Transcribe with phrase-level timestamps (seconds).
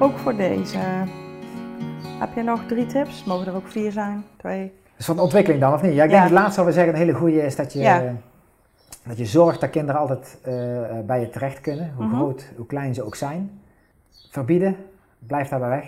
[0.00, 0.78] Ook voor deze.
[2.18, 3.24] Heb je nog drie tips?
[3.24, 4.24] Mogen er ook vier zijn?
[4.36, 4.72] Twee?
[4.96, 5.94] Dus van de ontwikkeling dan, of niet?
[5.94, 6.28] Ja, ik denk Ja.
[6.28, 8.14] het laatste wat we zeggen een hele goede is dat je, Ja.
[9.06, 10.52] dat je zorgt dat kinderen altijd eh,
[11.06, 12.14] bij je terecht kunnen, hoe Mhm.
[12.16, 13.60] groot, hoe klein ze ook zijn.
[14.30, 14.76] Verbieden,
[15.18, 15.84] blijf daarbij weg.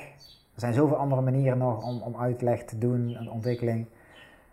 [0.55, 3.87] Er zijn zoveel andere manieren nog om, om uitleg te doen, een ontwikkeling.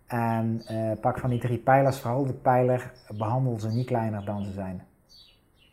[0.07, 4.43] En eh, pak van die drie pijlers, vooral de pijler, behandel ze niet kleiner dan
[4.43, 4.81] ze zijn.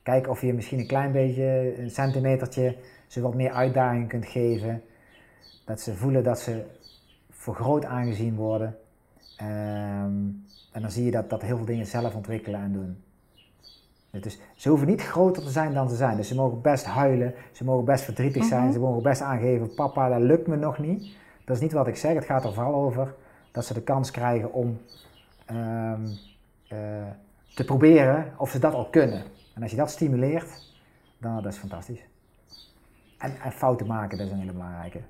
[0.04, 2.76] Kijk of je misschien een klein beetje, een centimetertje,
[3.06, 4.82] ze wat meer uitdaging kunt geven.
[5.64, 6.64] Dat ze voelen dat ze
[7.30, 8.76] voor groot aangezien worden.
[9.36, 10.12] Ehm,
[10.72, 12.96] en dan zie je dat, dat heel veel dingen zelf ontwikkelen en doen.
[14.22, 16.16] Dus ze hoeven niet groter te zijn dan ze zijn.
[16.16, 18.72] Dus ze mogen best huilen, ze mogen best verdrietig zijn, Mhm.
[18.72, 21.14] ze mogen best aangeven, papa, dat lukt me nog niet.
[21.44, 23.14] Dat is niet wat ik zeg, het gaat er vooral over
[23.52, 24.78] dat ze de kans krijgen om
[25.46, 26.06] ehm,
[26.68, 26.78] eh,
[27.54, 29.22] te proberen of ze dat al kunnen.
[29.54, 30.74] En als je dat stimuleert,
[31.18, 32.00] dan dat is fantastisch.
[33.18, 35.00] En, en fouten maken, dat is een hele belangrijke.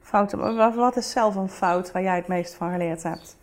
[0.00, 0.56] Fouten.
[0.76, 3.36] Wat is zelf een fout waar jij het meest van geleerd hebt?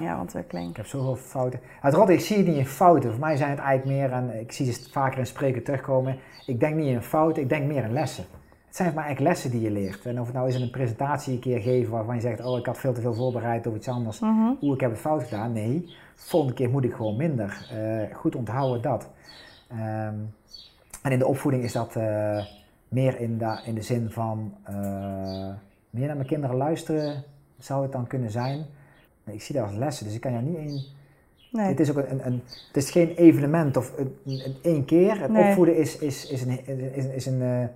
[0.00, 0.70] Ja, ontwikkeling.
[0.70, 1.60] Ik heb zoveel fouten.
[1.80, 3.10] Het rot, ik zie het niet in fouten.
[3.10, 6.18] Voor mij zijn het eigenlijk meer, en ik zie ze vaker in spreken terugkomen.
[6.46, 8.24] Ik denk niet in fouten, ik denk meer in lessen.
[8.68, 10.06] Het zijn mij eigenlijk lessen die je leert.
[10.06, 12.58] En of het nou is in een presentatie een keer geven waarvan je zegt: Oh,
[12.58, 14.20] ik had veel te veel voorbereid of iets anders.
[14.20, 14.50] Mhm.
[14.62, 15.52] Oeh, ik heb het fout gedaan.
[15.52, 17.68] Nee, volgende keer moet ik gewoon minder.
[17.72, 19.08] Eh, goed onthouden dat.
[19.68, 20.14] Ehm,
[21.02, 22.44] en in de opvoeding is dat eh,
[22.88, 24.74] meer in de, in de zin van eh,
[25.90, 27.24] meer naar mijn kinderen luisteren,
[27.58, 28.66] zou het dan kunnen zijn.
[29.24, 30.82] Ik zie dat als lessen, dus ik kan jou niet één.
[31.52, 31.66] Nee.
[31.66, 35.20] Het is ook een, een, het is geen evenement of een, een, een één keer.
[35.20, 35.48] Het Nee.
[35.48, 37.70] opvoeden is, is, is een, is, is een,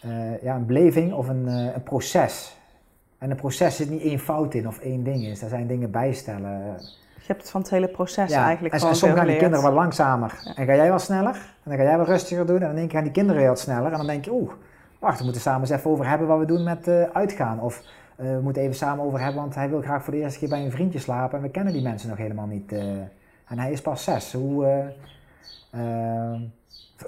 [0.00, 2.56] eh, ja, een beleving of een, eh, een proces.
[3.18, 5.40] En een proces zit niet één fout in of één ding is.
[5.40, 6.76] Daar zijn dingen bijstellen.
[7.14, 9.36] Je hebt het van het hele proces Ja, eigenlijk en, gewoon en soms gaan die
[9.36, 10.52] kinderen wat langzamer.
[10.54, 11.34] En ga jij wat sneller.
[11.34, 12.60] En dan ga jij wat rustiger doen.
[12.60, 13.92] En dan denk ik, gaan die kinderen weer wat sneller.
[13.92, 14.52] En dan denk je, oeh,
[14.98, 17.60] wacht, we moeten samen eens even over hebben wat we doen met eh, uitgaan.
[17.60, 17.82] Of
[18.16, 20.64] we moeten even samen over hebben, want hij wil graag voor de eerste keer bij
[20.64, 21.36] een vriendje slapen.
[21.38, 22.72] En we kennen die mensen nog helemaal niet.
[22.72, 24.32] en hij is pas zes.
[24.32, 24.92] Hoe,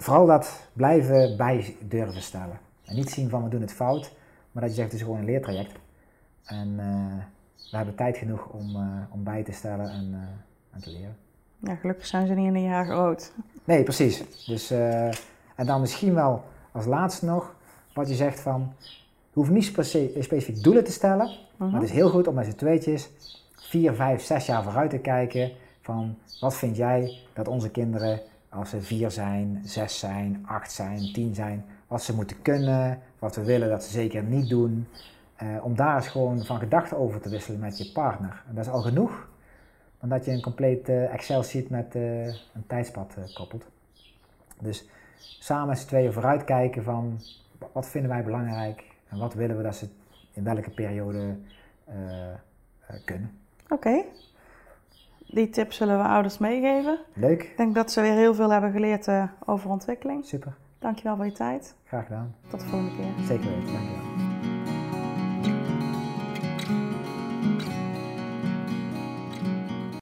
[0.02, 2.58] vooral dat blijven bij durven stellen.
[2.84, 4.12] En niet zien van we doen het fout.
[4.52, 5.78] Maar dat je zegt, het is gewoon een leertraject.
[6.44, 7.24] En eh,
[7.70, 11.16] we hebben tijd genoeg om, eh, om bij te stellen en, eh, en te leren.
[11.58, 13.32] Ja, gelukkig zijn ze niet in een jaar groot.
[13.64, 14.44] Nee, precies.
[14.46, 14.70] Dus,
[15.56, 17.54] en dan misschien wel als laatste nog,
[17.94, 18.96] wat je zegt van, je
[19.32, 21.70] hoeft niet specifiek doelen te stellen, Mhm.
[21.70, 23.10] maar het is heel goed om met z'n tweetjes
[23.56, 28.70] vier, vijf, zes jaar vooruit te kijken van, wat vind jij dat onze kinderen, als
[28.70, 33.44] ze vier zijn, zes zijn, acht zijn, tien zijn, wat ze moeten kunnen, wat we
[33.44, 34.88] willen dat ze zeker niet doen,
[35.36, 38.42] eh, om daar eens gewoon van gedachten over te wisselen met je partner.
[38.48, 39.28] En dat is al genoeg,
[40.00, 43.64] dan dat je een compleet eh, Excel-sheet met eh, een tijdspad koppelt.
[44.58, 44.88] Dus
[45.18, 47.20] samen met z'n tweeën vooruitkijken van
[47.58, 49.88] wa- wat vinden wij belangrijk en wat willen we dat ze
[50.32, 51.36] in welke periode
[53.04, 53.38] kunnen.
[53.68, 54.02] Oké.
[55.32, 56.98] Die tips zullen we ouders meegeven.
[57.14, 60.24] Leuk, Ik denk dat ze weer heel veel hebben geleerd eh, over ontwikkeling.
[60.24, 61.74] super, Dankjewel voor je tijd.
[61.84, 62.34] graag gedaan.
[62.48, 63.24] Tot de volgende keer.
[63.26, 64.09] Zeker weten, dankjewel.